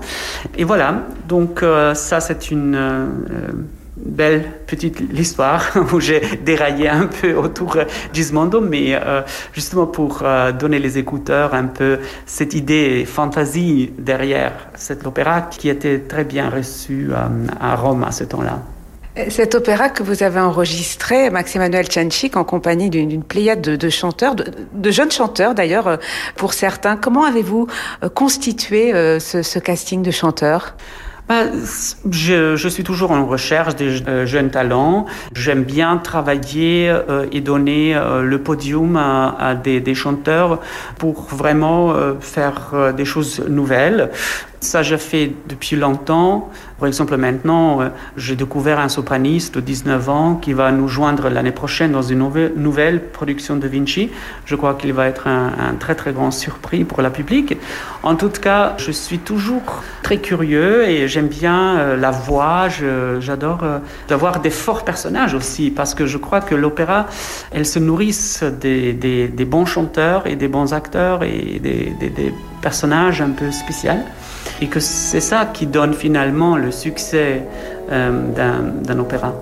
Et 0.56 0.64
voilà, 0.64 1.02
donc 1.28 1.64
euh, 1.64 1.96
ça 1.96 2.20
c'est 2.20 2.52
une... 2.52 2.76
Euh, 2.76 3.08
belle 3.98 4.44
petite 4.68 5.02
histoire 5.14 5.72
où 5.94 6.00
j'ai 6.00 6.22
déraillé 6.44 6.90
un 6.90 7.08
peu 7.08 7.34
autour 7.34 7.78
d'Ismondo, 8.14 8.62
mais 8.62 8.94
euh, 8.96 9.22
justement 9.54 9.88
pour 9.88 10.20
euh, 10.24 10.52
donner 10.52 10.80
les 10.80 10.98
écouteurs 10.98 11.54
un 11.54 11.66
peu 11.66 12.00
cette 12.26 12.54
idée 12.54 13.06
fantaisie 13.06 13.94
derrière 13.98 14.54
cet 14.76 15.06
opéra 15.06 15.42
qui 15.42 15.70
était 15.70 16.00
très 16.00 16.24
bien 16.24 16.50
reçu 16.50 17.10
euh, 17.12 17.48
à 17.60 17.76
Rome 17.76 18.04
à 18.04 18.12
ce 18.12 18.24
temps-là. 18.26 18.60
Cet 19.30 19.56
opéra 19.56 19.88
que 19.88 20.04
vous 20.04 20.24
avez 20.24 20.42
enregistré, 20.42 21.30
Max 21.30 21.56
Emmanuel 21.56 21.86
Tchanchik, 21.86 22.36
en 22.36 22.44
compagnie 22.44 22.90
d'une 22.90 23.24
pléiade 23.24 23.62
de, 23.62 23.90
chanteurs, 23.90 24.36
de, 24.36 24.92
jeunes 24.92 25.12
chanteurs 25.12 25.56
d'ailleurs 25.56 26.00
pour 26.36 26.54
certains, 26.54 26.98
comment 26.98 27.24
avez-vous 27.24 27.68
constitué 28.14 28.92
ce 29.22 29.60
casting 29.60 30.04
de 30.04 30.12
chanteurs? 30.12 30.76
Bah, 31.28 31.46
je, 32.12 32.56
je, 32.56 32.68
suis 32.70 32.84
toujours 32.84 33.12
en 33.12 33.26
recherche 33.26 33.76
des 33.76 34.04
euh, 34.08 34.26
jeunes 34.28 34.52
talents. 34.52 35.08
J'aime 35.34 35.64
bien 35.64 35.98
travailler 35.98 36.90
euh, 36.90 37.26
et 37.32 37.42
donner 37.42 37.96
euh, 37.96 38.22
le 38.22 38.38
podium 38.40 38.96
à, 38.96 39.36
à 39.40 39.56
des, 39.56 39.80
des, 39.80 39.96
chanteurs 39.96 40.60
pour 41.00 41.24
vraiment 41.24 41.96
faire 42.20 42.94
des 42.96 43.06
choses 43.06 43.44
nouvelles. 43.48 44.12
Ça, 44.60 44.84
je 44.84 44.96
fais 44.96 45.32
depuis 45.48 45.76
longtemps. 45.76 46.50
Par 46.80 46.88
exemple, 46.88 47.16
maintenant, 47.18 47.82
euh, 47.82 47.90
j'ai 48.18 48.36
découvert 48.36 48.80
un 48.80 48.90
sopraniste 48.90 49.56
de 49.56 49.62
19 49.62 50.10
ans 50.10 50.36
qui 50.36 50.54
va 50.54 50.72
nous 50.72 50.88
joindre 50.88 51.30
l'année 51.30 51.52
prochaine 51.52 51.92
dans 51.92 52.02
une 52.02 52.20
nouvelle, 52.56 53.02
production 53.10 53.56
de 53.58 53.68
Vinci. 53.68 54.10
Je 54.46 54.56
crois 54.56 54.74
qu'il 54.74 54.92
va 54.94 55.08
être 55.08 55.28
un, 55.28 55.76
très 55.80 55.96
très 55.96 56.14
grand 56.14 56.32
surpris 56.32 56.84
pour 56.84 57.02
la 57.02 57.10
public. 57.10 57.58
En 58.04 58.16
tout 58.16 58.30
cas, 58.30 58.76
je 58.78 58.92
suis 58.92 59.20
toujours 59.20 59.84
très 60.04 60.18
curieux 60.18 60.88
et 60.88 61.08
j'aime 61.08 61.28
bien 61.28 61.78
euh, 61.78 61.98
la 61.98 62.12
voix. 62.12 62.68
J'adore 63.20 63.64
euh, 63.64 63.80
d'avoir 64.08 64.40
des 64.40 64.50
forts 64.50 64.84
personnages 64.84 65.34
aussi 65.34 65.70
parce 65.70 65.94
que 65.94 66.06
je 66.06 66.18
crois 66.18 66.42
que 66.42 66.56
l'opéra, 66.56 67.08
elle 67.52 67.66
se 67.66 67.80
nourrisse 67.80 68.44
des, 68.44 68.94
des, 68.94 69.46
bons 69.46 69.66
chanteurs 69.66 70.28
et 70.28 70.36
des 70.36 70.48
bons 70.48 70.74
acteurs 70.74 71.24
et 71.24 71.60
des, 71.62 71.94
des 72.00 72.34
personnages 72.62 73.22
un 73.22 73.30
peu 73.30 73.52
spéciaux 73.52 73.92
et 74.62 74.68
que 74.68 74.80
c'est 74.80 75.22
ça 75.22 75.46
qui 75.46 75.66
donne 75.66 75.94
finalement 75.94 76.58
le 76.58 76.72
succès 76.72 77.44
euh, 77.92 78.12
d'un 78.84 79.00
opéra. 79.00 79.34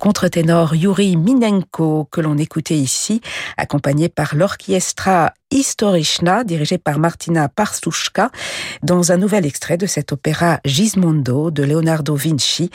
Contre-ténor 0.00 0.74
Yuri 0.74 1.16
Minenko 1.16 2.08
que 2.10 2.20
l'on 2.20 2.38
écoutait 2.38 2.76
ici, 2.76 3.20
accompagné 3.56 4.08
par 4.08 4.34
l'orchestra 4.34 5.34
Historichna, 5.52 6.42
dirigé 6.42 6.78
par 6.78 6.98
Martina 6.98 7.48
Parstushka, 7.48 8.30
dans 8.82 9.12
un 9.12 9.18
nouvel 9.18 9.46
extrait 9.46 9.76
de 9.76 9.86
cet 9.86 10.12
opéra 10.12 10.60
Gismondo 10.64 11.50
de 11.50 11.62
Leonardo 11.62 12.14
Vinci, 12.14 12.70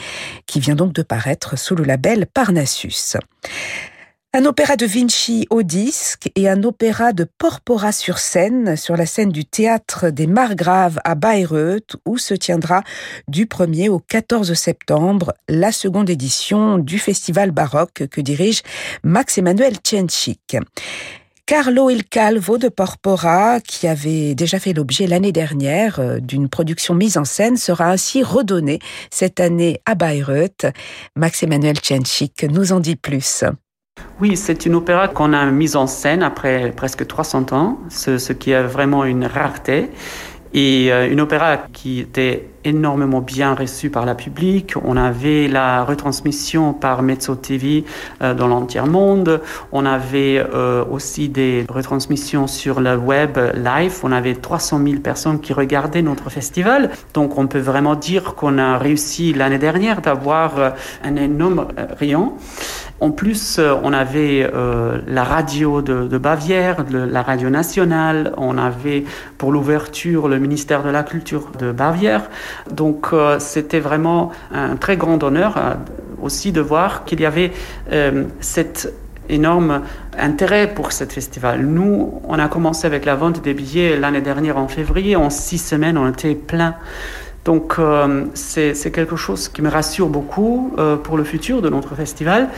qui 0.46 0.60
vient 0.60 0.76
donc 0.76 0.92
de 0.92 1.02
paraître 1.02 1.58
sous 1.58 1.74
le 1.74 1.84
label 1.84 2.26
Parnassus. 2.32 3.16
Un 4.38 4.44
opéra 4.44 4.76
de 4.76 4.84
Vinci 4.84 5.46
au 5.48 5.62
disque 5.62 6.30
et 6.34 6.46
un 6.46 6.62
opéra 6.62 7.14
de 7.14 7.24
Porpora 7.24 7.90
sur 7.90 8.18
scène, 8.18 8.76
sur 8.76 8.94
la 8.94 9.06
scène 9.06 9.30
du 9.30 9.46
théâtre 9.46 10.10
des 10.10 10.26
Margraves 10.26 11.00
à 11.04 11.14
Bayreuth, 11.14 11.96
où 12.04 12.18
se 12.18 12.34
tiendra 12.34 12.82
du 13.28 13.46
1er 13.46 13.88
au 13.88 13.98
14 13.98 14.52
septembre 14.52 15.32
la 15.48 15.72
seconde 15.72 16.10
édition 16.10 16.76
du 16.76 16.98
festival 16.98 17.50
baroque 17.50 18.08
que 18.10 18.20
dirige 18.20 18.60
Max 19.02 19.38
Emmanuel 19.38 19.76
Tchenchik. 19.76 20.58
Carlo 21.46 21.88
Il 21.88 22.04
Calvo 22.04 22.58
de 22.58 22.68
Porpora, 22.68 23.60
qui 23.60 23.86
avait 23.86 24.34
déjà 24.34 24.58
fait 24.58 24.74
l'objet 24.74 25.06
l'année 25.06 25.32
dernière 25.32 25.98
euh, 25.98 26.20
d'une 26.20 26.50
production 26.50 26.92
mise 26.92 27.16
en 27.16 27.24
scène, 27.24 27.56
sera 27.56 27.90
ainsi 27.90 28.22
redonné 28.22 28.80
cette 29.10 29.40
année 29.40 29.80
à 29.86 29.94
Bayreuth. 29.94 30.66
Max 31.14 31.42
Emmanuel 31.42 31.76
Tchenchik 31.76 32.44
nous 32.50 32.72
en 32.72 32.80
dit 32.80 32.96
plus. 32.96 33.44
Oui, 34.18 34.34
c'est 34.38 34.64
une 34.64 34.74
opéra 34.76 35.08
qu'on 35.08 35.34
a 35.34 35.44
mise 35.50 35.76
en 35.76 35.86
scène 35.86 36.22
après 36.22 36.72
presque 36.74 37.06
300 37.06 37.52
ans, 37.52 37.78
ce, 37.90 38.32
qui 38.32 38.50
est 38.50 38.62
vraiment 38.62 39.04
une 39.04 39.26
rareté. 39.26 39.90
Et 40.54 40.90
euh, 40.90 41.10
une 41.10 41.20
opéra 41.20 41.58
qui 41.70 42.00
était 42.00 42.48
énormément 42.64 43.20
bien 43.20 43.54
reçue 43.54 43.90
par 43.90 44.06
la 44.06 44.14
public. 44.14 44.72
On 44.82 44.96
avait 44.96 45.48
la 45.48 45.84
retransmission 45.84 46.72
par 46.72 47.02
Mezzo 47.02 47.34
TV 47.34 47.84
euh, 48.22 48.32
dans 48.32 48.46
l'entier 48.46 48.80
monde. 48.80 49.42
On 49.70 49.84
avait 49.84 50.38
euh, 50.38 50.82
aussi 50.90 51.28
des 51.28 51.66
retransmissions 51.68 52.46
sur 52.46 52.80
le 52.80 52.96
web 52.96 53.36
live. 53.54 54.00
On 54.02 54.12
avait 54.12 54.34
300 54.34 54.80
000 54.82 55.00
personnes 55.00 55.40
qui 55.40 55.52
regardaient 55.52 56.00
notre 56.00 56.30
festival. 56.30 56.90
Donc 57.12 57.36
on 57.36 57.48
peut 57.48 57.58
vraiment 57.58 57.96
dire 57.96 58.34
qu'on 58.34 58.56
a 58.56 58.78
réussi 58.78 59.34
l'année 59.34 59.58
dernière 59.58 60.00
d'avoir 60.00 60.72
un 61.04 61.16
énorme 61.16 61.66
rayon. 61.98 62.32
En 63.00 63.10
plus, 63.10 63.60
on 63.82 63.92
avait 63.92 64.50
la 65.06 65.24
radio 65.24 65.82
de, 65.82 66.18
Bavière, 66.18 66.84
la 66.90 67.22
radio 67.22 67.50
nationale, 67.50 68.32
on 68.36 68.56
avait 68.56 69.04
pour 69.36 69.52
l'ouverture 69.52 70.28
le 70.28 70.38
ministère 70.38 70.82
de 70.82 70.88
la 70.88 71.02
Culture 71.02 71.50
de 71.58 71.72
Bavière. 71.72 72.22
Donc 72.70 73.08
c'était 73.38 73.80
vraiment 73.80 74.32
un 74.52 74.76
très 74.76 74.96
grand 74.96 75.22
honneur 75.22 75.76
aussi 76.22 76.52
de 76.52 76.62
voir 76.62 77.04
qu'il 77.04 77.20
y 77.20 77.26
avait 77.26 77.52
cette 78.40 78.92
énorme 79.28 79.82
intérêt 80.18 80.72
pour 80.72 80.92
ce 80.92 81.04
festival. 81.04 81.62
Nous, 81.66 82.20
on 82.24 82.38
a 82.38 82.48
commencé 82.48 82.86
avec 82.86 83.04
la 83.04 83.14
vente 83.14 83.42
des 83.42 83.54
billets 83.54 83.96
l'année 83.96 84.20
dernière 84.20 84.56
en 84.56 84.68
février. 84.68 85.16
En 85.16 85.30
six 85.30 85.58
semaines, 85.58 85.98
on 85.98 86.08
était 86.08 86.34
plein. 86.34 86.76
Donc 87.44 87.76
euh, 87.78 88.24
c'est 88.34 88.90
quelque 88.92 89.14
chose 89.14 89.48
qui 89.48 89.62
me 89.62 89.70
rassure 89.70 90.08
beaucoup 90.08 90.74
euh, 90.78 90.96
pour 90.96 91.16
le 91.16 91.22
futur 91.22 91.62
de 91.62 91.68
notre 91.68 91.94
festival. 91.94 92.48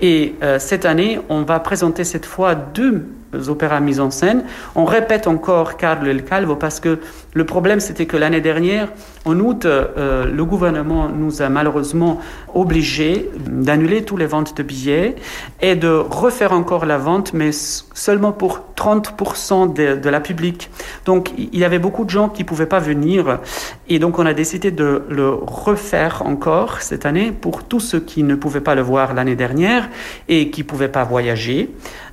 Et 0.00 0.34
euh, 0.42 0.58
cette 0.58 0.84
année, 0.84 1.18
on 1.28 1.42
va 1.42 1.58
présenter 1.60 2.04
cette 2.04 2.26
fois 2.26 2.54
deux 2.54 3.06
opéras 3.48 3.80
mis 3.80 4.00
en 4.00 4.10
scène. 4.10 4.44
On 4.74 4.84
répète 4.84 5.26
encore 5.26 5.76
Carlo 5.76 6.10
el 6.10 6.24
Calvo 6.24 6.56
parce 6.56 6.80
que 6.80 6.98
le 7.34 7.44
problème, 7.44 7.80
c'était 7.80 8.06
que 8.06 8.16
l'année 8.16 8.40
dernière, 8.40 8.88
en 9.24 9.38
août, 9.40 9.66
euh, 9.66 10.24
le 10.24 10.44
gouvernement 10.44 11.08
nous 11.08 11.42
a 11.42 11.48
malheureusement 11.48 12.20
obligés 12.54 13.30
d'annuler 13.46 14.02
toutes 14.02 14.20
les 14.20 14.26
ventes 14.26 14.56
de 14.56 14.62
billets 14.62 15.16
et 15.60 15.74
de 15.74 15.88
refaire 15.88 16.52
encore 16.52 16.86
la 16.86 16.98
vente, 16.98 17.34
mais 17.34 17.50
seulement 17.52 18.32
pour 18.32 18.64
30% 18.76 19.72
de, 19.72 19.96
de, 19.96 20.08
la 20.08 20.20
public. 20.20 20.70
Donc, 21.04 21.32
il 21.36 21.58
y 21.58 21.64
avait 21.64 21.78
beaucoup 21.78 22.04
de 22.04 22.10
gens 22.10 22.28
qui 22.28 22.42
ne 22.42 22.48
pouvaient 22.48 22.66
pas 22.66 22.78
venir. 22.78 23.40
Et 23.88 23.98
donc, 23.98 24.18
on 24.18 24.26
a 24.26 24.34
décidé 24.34 24.70
de 24.70 25.02
le 25.08 25.30
refaire 25.30 26.22
encore 26.24 26.80
cette 26.80 27.04
année 27.04 27.32
pour 27.32 27.64
tous 27.64 27.80
ceux 27.80 28.00
qui 28.00 28.22
ne 28.22 28.34
pouvaient 28.34 28.60
pas 28.60 28.74
le 28.74 28.82
voir 28.82 29.14
l'année 29.14 29.36
dernière 29.36 29.85
et 30.28 30.50
qui 30.50 30.62
ne 30.62 30.66
pouvaient 30.66 30.88
pas 30.88 31.04
voyager. 31.04 31.70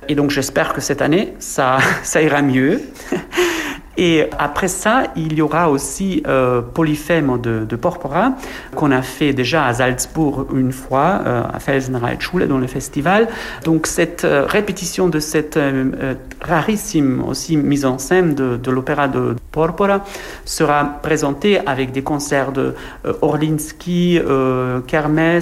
Et 0.08 0.14
donc 0.14 0.30
j'espère 0.30 0.72
que 0.72 0.80
cette 0.80 1.02
année, 1.02 1.34
ça, 1.38 1.78
ça 2.02 2.22
ira 2.22 2.42
mieux. 2.42 2.82
Et 3.96 4.24
après 4.38 4.68
ça, 4.68 5.04
il 5.16 5.34
y 5.34 5.42
aura 5.42 5.70
aussi 5.70 6.22
euh, 6.26 6.60
Polyphème 6.60 7.38
de, 7.40 7.64
de 7.64 7.76
Porpora, 7.76 8.32
qu'on 8.74 8.90
a 8.90 9.02
fait 9.02 9.32
déjà 9.32 9.66
à 9.66 9.74
Salzbourg 9.74 10.46
une 10.54 10.72
fois, 10.72 11.20
euh, 11.26 11.42
à 11.52 11.60
Felsenreitschule, 11.60 12.48
dans 12.48 12.58
le 12.58 12.66
festival. 12.66 13.28
Donc 13.64 13.86
cette 13.86 14.24
euh, 14.24 14.44
répétition 14.46 15.08
de 15.08 15.18
cette 15.18 15.56
euh, 15.56 15.90
euh, 16.00 16.14
rarissime 16.42 17.22
aussi 17.26 17.56
mise 17.56 17.84
en 17.84 17.98
scène 17.98 18.34
de, 18.34 18.56
de 18.56 18.70
l'opéra 18.70 19.08
de 19.08 19.36
Porpora 19.52 20.04
sera 20.44 20.84
présentée 21.02 21.60
avec 21.66 21.92
des 21.92 22.02
concerts 22.02 22.52
de 22.52 22.74
Orlinski, 23.22 24.18
Kermes, 24.86 25.40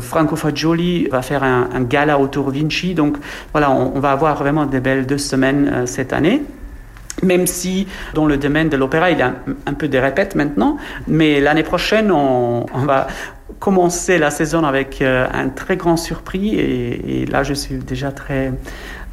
Franco 0.00 0.36
Fagioli 0.36 1.08
va 1.08 1.22
faire 1.22 1.42
un, 1.42 1.68
un, 1.74 1.82
gala 1.82 2.18
autour 2.18 2.50
Vinci. 2.50 2.94
Donc 2.94 3.16
voilà, 3.52 3.70
on, 3.70 3.92
on 3.94 4.00
va 4.00 4.12
avoir 4.12 4.36
vraiment 4.36 4.66
des 4.66 4.80
belles 4.80 5.06
deux 5.06 5.18
semaines 5.18 5.86
cette 5.86 6.12
année 6.12 6.42
même 7.22 7.46
si 7.46 7.86
dans 8.14 8.26
le 8.26 8.36
domaine 8.36 8.68
de 8.68 8.76
l'opéra, 8.76 9.10
il 9.10 9.18
y 9.18 9.22
a 9.22 9.34
un, 9.66 9.74
peu 9.74 9.88
de 9.88 9.98
répètes 9.98 10.34
maintenant, 10.34 10.76
mais 11.06 11.40
l'année 11.40 11.62
prochaine, 11.62 12.10
on, 12.10 12.66
on, 12.72 12.84
va 12.84 13.06
commencer 13.58 14.18
la 14.18 14.30
saison 14.30 14.64
avec 14.64 15.02
euh, 15.02 15.26
un 15.32 15.48
très 15.48 15.76
grand 15.76 15.96
surpris 15.96 16.54
et, 16.56 17.22
et, 17.22 17.26
là, 17.26 17.42
je 17.42 17.54
suis 17.54 17.76
déjà 17.76 18.10
très 18.10 18.52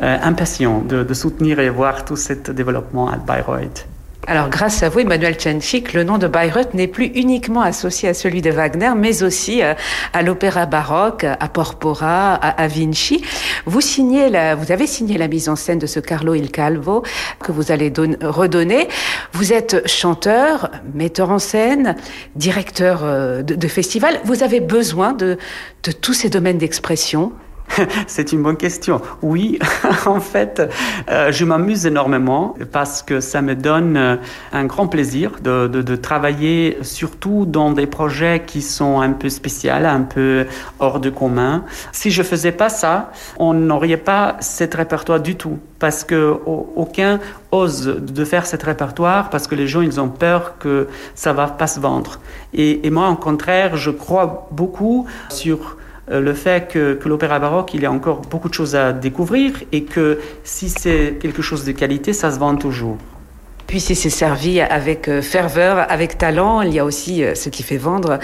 euh, 0.02 0.18
impatient 0.24 0.82
de, 0.82 1.04
de, 1.04 1.14
soutenir 1.14 1.60
et 1.60 1.70
voir 1.70 2.06
tout 2.06 2.16
ce 2.16 2.34
développement 2.52 3.10
à 3.10 3.18
Bayreuth. 3.18 3.88
Alors, 4.28 4.50
grâce 4.50 4.84
à 4.84 4.90
vous, 4.90 5.00
Emmanuel 5.00 5.36
Tchenchik, 5.36 5.94
le 5.94 6.04
nom 6.04 6.18
de 6.18 6.28
Bayreuth 6.28 6.74
n'est 6.74 6.88
plus 6.88 7.06
uniquement 7.16 7.62
associé 7.62 8.10
à 8.10 8.14
celui 8.14 8.42
de 8.42 8.52
Wagner, 8.52 8.92
mais 8.96 9.24
aussi 9.24 9.64
euh, 9.64 9.74
à 10.14 10.22
l'opéra 10.22 10.66
baroque, 10.66 11.24
à 11.24 11.48
Porpora, 11.48 12.36
à, 12.36 12.68
Vinci. 12.68 13.24
Vous 13.66 13.82
signez 13.82 14.30
la, 14.30 14.56
vous 14.56 14.72
avez 14.72 14.88
signé 14.88 15.18
la 15.18 15.28
mise 15.28 15.50
en 15.50 15.56
scène 15.56 15.80
de 15.80 15.88
ce 15.88 16.00
Carlo 16.00 16.36
il 16.36 16.52
Calvo 16.52 17.04
que 17.44 17.52
vous 17.52 17.72
allez 17.72 17.90
don, 17.90 18.16
redonner. 18.22 18.88
Vous 19.32 19.54
êtes 19.54 19.88
chanteur, 19.88 20.70
metteur 20.94 21.32
en 21.32 21.40
scène, 21.40 21.96
directeur 22.36 23.02
euh, 23.04 23.42
de, 23.42 23.56
de 23.56 23.68
festival. 23.68 24.20
Vous 24.26 24.44
avez 24.44 24.60
besoin 24.60 25.14
de, 25.14 25.38
de 25.84 25.92
tous 25.92 26.14
ces 26.14 26.30
domaines 26.30 26.58
d'expression? 26.58 27.32
C'est 28.08 28.32
une 28.32 28.44
bonne 28.44 28.58
question. 28.58 29.02
Oui, 29.22 29.60
en 30.06 30.20
fait, 30.20 30.62
euh, 31.10 31.32
je 31.32 31.46
m'amuse 31.46 31.86
énormément 31.86 32.56
parce 32.72 33.02
que 33.02 33.20
ça 33.20 33.42
me 33.42 33.56
donne 33.56 33.98
euh, 33.98 34.16
un 34.52 34.66
grand 34.66 34.88
plaisir 34.88 35.34
de, 35.44 35.96
travailler 35.96 36.78
surtout 36.82 37.46
dans 37.46 37.72
des 37.72 37.88
projets 37.88 38.44
qui 38.46 38.62
sont 38.62 39.02
un 39.02 39.12
peu 39.12 39.30
spéciaux, 39.30 39.72
un 39.74 40.02
peu 40.02 40.46
hors 40.80 41.00
de 41.00 41.10
commun. 41.10 41.64
Si 41.92 42.12
je 42.12 42.24
faisais 42.24 42.52
pas 42.52 42.70
ça, 42.70 43.12
on 43.38 43.54
n'aurait 43.54 43.98
pas 43.98 44.38
cet 44.40 44.76
répertoire 44.76 45.20
du 45.20 45.36
tout 45.36 45.58
parce 45.80 46.04
que 46.04 46.38
aucun 46.46 47.20
ose 47.52 47.86
de 47.86 48.26
faire 48.26 48.46
cet 48.46 48.64
répertoire 48.64 49.30
parce 49.30 49.48
que 49.48 49.56
les 49.56 49.68
gens 49.68 49.82
ils 49.82 50.00
ont 50.00 50.10
peur 50.10 50.58
que 50.60 50.88
ça 51.16 51.34
va 51.34 51.48
pas 51.48 51.68
se 51.68 51.80
vendre. 51.80 52.20
Et, 52.54 52.90
moi, 52.90 53.10
au 53.10 53.16
contraire, 53.16 53.78
je 53.78 53.92
crois 53.92 54.48
beaucoup 54.52 55.06
sur 55.30 55.78
le 56.10 56.34
fait 56.34 56.68
que, 56.72 56.94
que 56.94 57.08
l'opéra 57.08 57.40
baroque, 57.40 57.74
il 57.74 57.82
y 57.82 57.86
a 57.86 57.92
encore 57.92 58.22
beaucoup 58.22 58.50
de 58.50 58.54
choses 58.54 58.76
à 58.76 58.94
découvrir 58.94 59.54
et 59.72 59.84
que 59.84 60.20
si 60.44 60.70
c'est 60.70 61.18
quelque 61.20 61.42
chose 61.42 61.66
de 61.66 61.72
qualité, 61.72 62.14
ça 62.14 62.32
se 62.32 62.40
vend 62.40 62.56
toujours. 62.56 62.98
Puis 63.70 63.80
si 63.80 63.94
c'est 63.94 64.10
servi 64.10 64.60
avec 64.62 65.08
euh, 65.08 65.22
ferveur, 65.22 65.86
avec 65.92 66.18
talent, 66.18 66.62
il 66.64 66.74
y 66.74 66.80
a 66.80 66.86
aussi 66.86 67.24
euh, 67.24 67.36
ce 67.36 67.50
qui 67.50 67.62
fait 67.62 67.78
vendre 67.78 68.18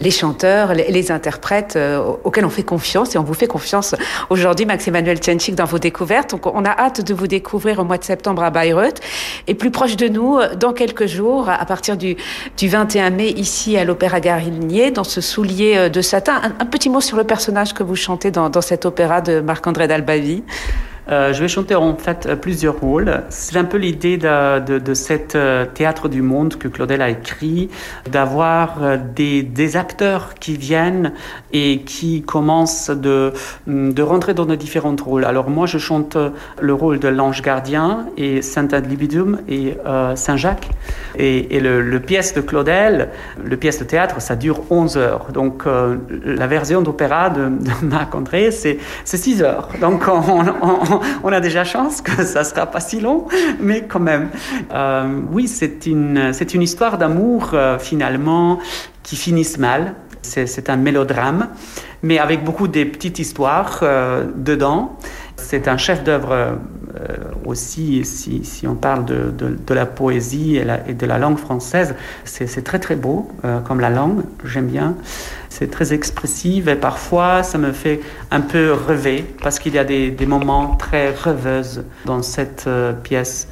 les 0.00 0.12
chanteurs, 0.12 0.74
les, 0.74 1.10
interprètes 1.10 1.76
auxquels 2.22 2.44
on 2.44 2.50
fait 2.50 2.62
confiance 2.62 3.16
et 3.16 3.18
on 3.18 3.24
vous 3.24 3.34
fait 3.34 3.48
confiance 3.48 3.96
aujourd'hui, 4.30 4.64
Max-Emmanuel 4.64 5.18
Tchenchik, 5.18 5.56
dans 5.56 5.64
vos 5.64 5.80
découvertes. 5.80 6.30
Donc 6.30 6.46
on 6.46 6.64
a 6.64 6.70
hâte 6.70 7.04
de 7.04 7.12
vous 7.14 7.26
découvrir 7.26 7.80
au 7.80 7.84
mois 7.84 7.98
de 7.98 8.04
septembre 8.04 8.44
à 8.44 8.50
Bayreuth 8.50 9.00
et 9.48 9.54
plus 9.54 9.72
proche 9.72 9.96
de 9.96 10.06
nous 10.06 10.38
dans 10.56 10.72
quelques 10.72 11.06
jours, 11.06 11.48
à 11.50 11.66
partir 11.66 11.96
du, 11.96 12.16
du 12.56 12.68
21 12.68 13.10
mai, 13.10 13.30
ici 13.30 13.76
à 13.76 13.82
l'Opéra 13.82 14.20
Garinier, 14.20 14.92
dans 14.92 15.02
ce 15.02 15.20
soulier 15.20 15.90
de 15.90 16.00
satin. 16.00 16.40
Un, 16.44 16.62
un, 16.62 16.66
petit 16.66 16.88
mot 16.88 17.00
sur 17.00 17.16
le 17.16 17.24
personnage 17.24 17.74
que 17.74 17.82
vous 17.82 17.96
chantez 17.96 18.30
dans, 18.30 18.48
dans 18.48 18.62
cet 18.62 18.86
opéra 18.86 19.20
de 19.20 19.40
Marc-André 19.40 19.88
Dalbavi. 19.88 20.44
Euh, 21.08 21.32
je 21.32 21.40
vais 21.40 21.48
chanter 21.48 21.74
en 21.74 21.96
fait 21.96 22.26
euh, 22.26 22.36
plusieurs 22.36 22.78
rôles. 22.78 23.22
C'est 23.28 23.56
un 23.56 23.64
peu 23.64 23.76
l'idée 23.76 24.18
de, 24.18 24.60
de, 24.60 24.78
de 24.78 24.94
cet 24.94 25.34
euh, 25.34 25.66
théâtre 25.66 26.08
du 26.08 26.22
monde 26.22 26.56
que 26.56 26.68
Claudel 26.68 27.02
a 27.02 27.10
écrit, 27.10 27.70
d'avoir 28.10 28.98
des, 29.16 29.42
des, 29.42 29.76
acteurs 29.76 30.34
qui 30.34 30.56
viennent 30.56 31.12
et 31.52 31.80
qui 31.80 32.22
commencent 32.22 32.90
de, 32.90 33.32
de 33.66 34.02
rentrer 34.02 34.34
dans 34.34 34.46
de 34.46 34.54
différents 34.54 34.94
rôles. 35.02 35.24
Alors 35.24 35.50
moi, 35.50 35.66
je 35.66 35.78
chante 35.78 36.16
le 36.60 36.74
rôle 36.74 36.98
de 36.98 37.08
l'ange 37.08 37.42
gardien 37.42 38.06
et 38.16 38.42
Saint 38.42 38.68
Adlibidum 38.68 39.40
et 39.48 39.76
euh, 39.86 40.14
Saint-Jacques. 40.14 40.68
Et, 41.18 41.56
et 41.56 41.60
le, 41.60 41.80
le, 41.82 42.00
pièce 42.00 42.34
de 42.34 42.40
Claudel, 42.40 43.08
le 43.42 43.56
pièce 43.56 43.78
de 43.78 43.84
théâtre, 43.84 44.20
ça 44.20 44.36
dure 44.36 44.60
11 44.70 44.96
heures. 44.98 45.28
Donc 45.32 45.66
euh, 45.66 45.96
la 46.24 46.46
version 46.46 46.82
d'opéra 46.82 47.30
de, 47.30 47.44
de 47.44 47.86
Marc-André, 47.86 48.50
c'est 48.50 48.78
6 49.04 49.42
heures. 49.42 49.68
Donc 49.80 50.04
on, 50.08 50.20
on 50.62 50.92
on 50.92 51.00
a 51.32 51.40
déjà 51.40 51.64
chance 51.64 52.00
que 52.02 52.24
ça 52.24 52.44
sera 52.44 52.66
pas 52.66 52.80
si 52.80 53.00
long, 53.00 53.26
mais 53.60 53.82
quand 53.82 54.00
même. 54.00 54.28
Euh, 54.72 55.20
oui, 55.30 55.48
c'est 55.48 55.86
une, 55.86 56.32
une 56.54 56.62
histoire 56.62 56.98
d'amour 56.98 57.50
euh, 57.54 57.78
finalement 57.78 58.58
qui 59.02 59.16
finissent 59.16 59.58
mal. 59.58 59.94
C'est 60.22 60.70
un 60.70 60.76
mélodrame, 60.76 61.48
mais 62.02 62.18
avec 62.18 62.44
beaucoup 62.44 62.68
de 62.68 62.84
petites 62.84 63.18
histoires 63.18 63.80
euh, 63.82 64.24
dedans. 64.36 64.96
C'est 65.36 65.66
un 65.66 65.76
chef 65.76 66.04
d'œuvre 66.04 66.32
euh, 66.32 66.52
aussi, 67.46 68.04
si, 68.04 68.66
on 68.66 68.74
parle 68.74 69.04
de, 69.04 69.74
la 69.74 69.86
poésie 69.86 70.56
et, 70.56 70.94
de 70.94 71.06
la 71.06 71.18
langue 71.18 71.38
française. 71.38 71.94
C'est 72.24 72.64
très 72.64 72.78
très 72.78 72.96
beau 72.96 73.28
euh, 73.44 73.60
comme 73.60 73.80
la 73.80 73.90
langue, 73.90 74.22
j'aime 74.44 74.66
bien. 74.66 74.96
C'est 75.48 75.70
très 75.70 75.92
expressif 75.92 76.66
et 76.68 76.74
parfois 76.74 77.42
ça 77.42 77.58
me 77.58 77.72
fait 77.72 78.00
un 78.30 78.40
peu 78.40 78.72
rêver 78.72 79.24
parce 79.42 79.58
qu'il 79.58 79.74
y 79.74 79.78
a 79.78 79.84
des, 79.84 80.26
moments 80.26 80.76
très 80.76 81.10
rêveuses 81.10 81.84
dans 82.04 82.22
cette 82.22 82.64
euh, 82.66 82.92
pièce. 82.92 83.48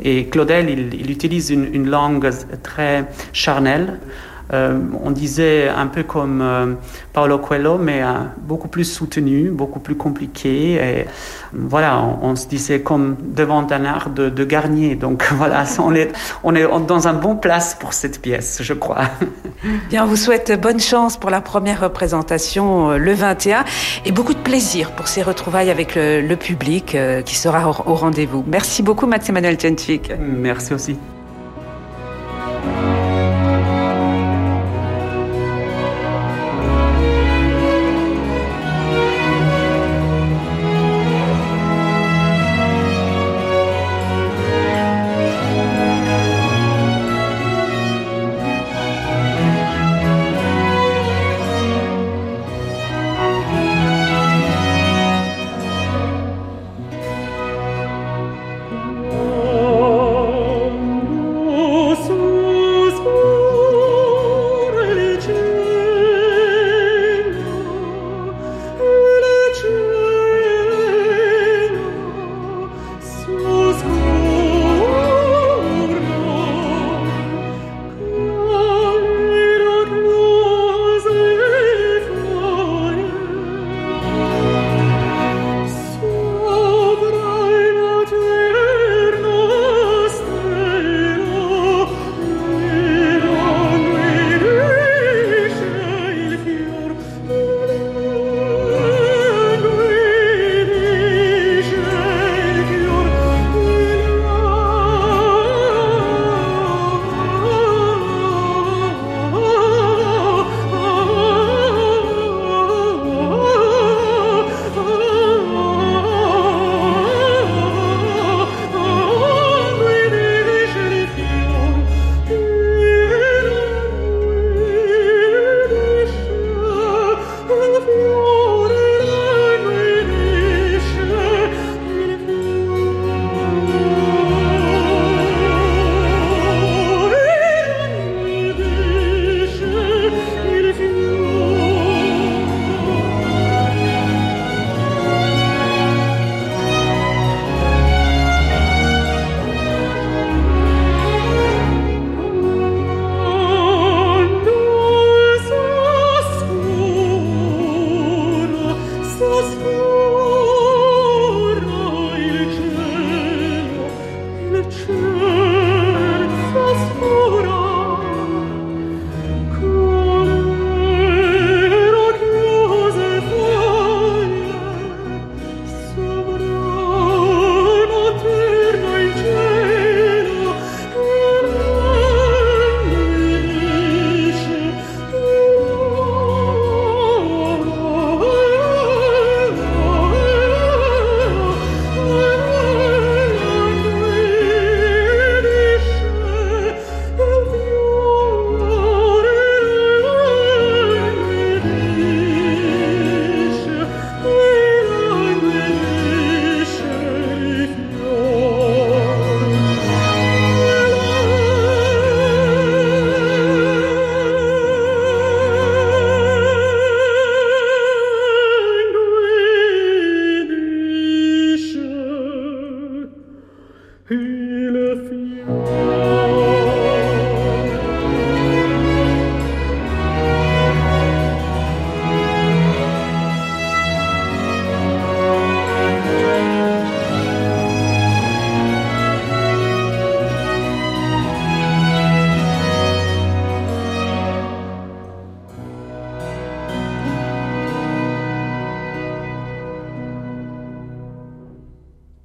Et 0.00 0.26
Claudel, 0.26 0.68
il, 0.68 0.94
il 0.94 1.10
utilise 1.10 1.50
une 1.50 1.88
langue 1.88 2.30
très 2.62 3.04
charnelle. 3.32 3.98
Euh, 4.52 4.78
on 5.02 5.10
disait 5.10 5.68
un 5.68 5.86
peu 5.86 6.02
comme 6.02 6.42
euh, 6.42 6.74
Paolo 7.12 7.38
Coelho, 7.38 7.78
mais 7.78 8.02
euh, 8.02 8.12
beaucoup 8.36 8.68
plus 8.68 8.84
soutenu, 8.84 9.48
beaucoup 9.50 9.80
plus 9.80 9.94
compliqué. 9.94 10.74
Et 10.74 11.06
voilà, 11.54 11.98
on, 11.98 12.30
on 12.30 12.36
se 12.36 12.46
disait 12.48 12.80
comme 12.80 13.16
devant 13.20 13.66
un 13.70 13.84
art 13.84 14.10
de, 14.10 14.28
de 14.28 14.44
Garnier. 14.44 14.94
Donc 14.94 15.24
voilà, 15.32 15.64
on 15.78 15.94
est, 15.94 16.12
on 16.44 16.54
est 16.54 16.66
dans 16.86 17.08
un 17.08 17.14
bon 17.14 17.36
place 17.36 17.74
pour 17.74 17.94
cette 17.94 18.20
pièce, 18.20 18.58
je 18.62 18.74
crois. 18.74 19.04
Bien, 19.88 20.04
on 20.04 20.06
vous 20.06 20.16
souhaite 20.16 20.60
bonne 20.60 20.80
chance 20.80 21.16
pour 21.16 21.30
la 21.30 21.40
première 21.40 21.80
représentation 21.80 22.90
le 22.90 23.12
21 23.14 23.64
et 24.04 24.12
beaucoup 24.12 24.34
de 24.34 24.38
plaisir 24.38 24.90
pour 24.92 25.08
ces 25.08 25.22
retrouvailles 25.22 25.70
avec 25.70 25.94
le, 25.94 26.20
le 26.20 26.36
public 26.36 26.96
qui 27.24 27.36
sera 27.36 27.70
au, 27.70 27.92
au 27.92 27.94
rendez-vous. 27.94 28.44
Merci 28.46 28.82
beaucoup, 28.82 29.06
Max-Emmanuel 29.06 29.56
Tchenchik. 29.56 30.12
Merci 30.18 30.74
aussi. 30.74 30.96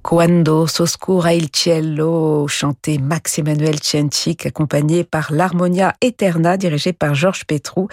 Quando 0.08 0.66
s'oscura 0.66 1.34
il 1.34 1.48
cielo, 1.54 2.48
chanté 2.48 2.96
Max 2.96 3.38
Emmanuel 3.38 3.78
Cienchik, 3.78 4.46
accompagné 4.46 5.04
par 5.04 5.30
l'Harmonia 5.34 5.92
Eterna, 6.00 6.56
dirigé 6.56 6.94
par 6.94 7.14
Georges 7.14 7.44
Petrou. 7.44 7.88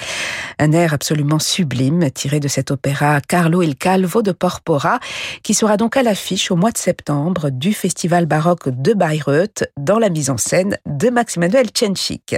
Un 0.57 0.71
air 0.71 0.93
absolument 0.93 1.39
sublime, 1.39 2.09
tiré 2.11 2.39
de 2.39 2.47
cet 2.47 2.71
opéra 2.71 3.19
Carlo 3.19 3.61
il 3.61 3.75
Calvo 3.75 4.21
de 4.21 4.31
Porpora, 4.31 5.01
qui 5.43 5.53
sera 5.53 5.75
donc 5.75 5.97
à 5.97 6.03
l'affiche 6.03 6.51
au 6.51 6.55
mois 6.55 6.71
de 6.71 6.77
septembre 6.77 7.49
du 7.49 7.73
Festival 7.73 8.27
baroque 8.27 8.69
de 8.69 8.93
Bayreuth, 8.93 9.65
dans 9.75 9.99
la 9.99 10.07
mise 10.07 10.29
en 10.29 10.37
scène 10.37 10.77
de 10.85 11.09
Max 11.09 11.35
Emmanuel 11.35 11.67
Cienchik. 11.77 12.37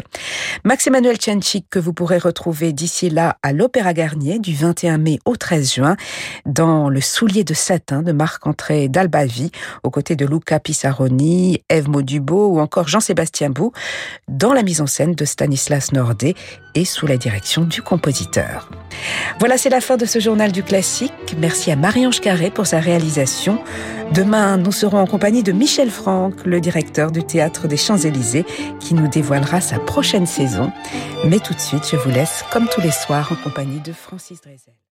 Max 0.63 0.87
Emmanuel 0.87 1.17
Cienchik, 1.21 1.69
que 1.69 1.77
vous 1.77 1.93
pourrez 1.93 2.17
retrouver 2.17 2.73
d'ici 2.73 3.11
là 3.11 3.37
à 3.43 3.53
l'Opéra 3.53 3.93
Garnier, 3.93 4.39
du 4.39 4.55
21 4.55 4.97
mai 4.97 5.19
au 5.25 5.35
13 5.35 5.71
juin, 5.75 5.97
dans 6.47 6.89
le 6.89 6.99
soulier 6.99 7.43
de 7.43 7.53
satin 7.53 8.01
de 8.01 8.11
Marc-André 8.11 8.87
d'Albavi, 8.87 9.51
aux 9.84 9.89
côtés 9.89 10.15
de 10.15 10.25
Luca 10.25 10.60
Pissaroni, 10.60 11.62
Eve 11.69 11.89
Maudubo 11.89 12.47
ou 12.47 12.60
encore 12.60 12.88
Jean-Sébastien 12.88 13.49
Bou, 13.49 13.71
dans 14.27 14.53
la 14.53 14.63
mise 14.63 14.82
en 14.82 14.88
scène 14.88 15.13
de 15.13 15.25
Stanislas 15.25 15.91
Nordet 15.91 16.36
et 16.75 16.86
sous 16.86 17.08
la 17.08 17.17
direction 17.17 17.63
du 17.63 17.82
compositeur. 17.82 18.69
Voilà, 19.39 19.58
c'est 19.58 19.69
la 19.69 19.82
fin 19.82 19.97
de 19.97 20.06
ce 20.06 20.19
journal 20.19 20.51
du 20.51 20.63
classique. 20.63 21.36
Merci 21.39 21.71
à 21.71 21.75
Marie-Ange 21.75 22.21
Carré 22.21 22.51
pour 22.51 22.67
sa 22.67 22.80
réalisation. 22.80 23.60
Demain, 24.13 24.58
nous 24.58 24.71
serons 24.71 24.99
en 24.99 25.08
compagnie 25.08 25.43
de 25.43 25.51
Michel 25.51 25.89
Franck, 25.89 26.45
le 26.45 26.62
directeur 26.62 27.12
du 27.12 27.23
Théâtre 27.23 27.67
des 27.67 27.77
Champs-Élysées, 27.77 28.45
qui 28.80 28.93
nous 28.93 29.08
dévoilera 29.08 29.60
sa 29.60 29.80
prochaine 29.80 30.25
saison. 30.25 30.71
Mais 31.25 31.39
tout 31.39 31.53
de 31.53 31.60
suite, 31.60 31.84
je 31.91 31.97
vous 31.97 32.10
laisse, 32.10 32.43
comme 32.51 32.67
tous 32.69 32.82
les 32.82 32.91
soirs, 32.91 33.32
en 33.32 33.36
compagnie 33.36 33.82
de 33.82 33.91
Francis 33.91 34.39
Drezel. 34.41 34.77